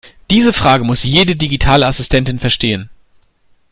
[0.31, 2.89] Diese Frage muss jede digitale Assistentin verstehen.